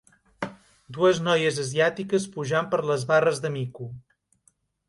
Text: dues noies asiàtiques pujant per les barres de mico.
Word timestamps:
dues 0.97 1.19
noies 1.27 1.59
asiàtiques 1.65 2.27
pujant 2.37 2.73
per 2.75 2.83
les 2.93 3.07
barres 3.15 3.43
de 3.45 3.55
mico. 3.59 3.93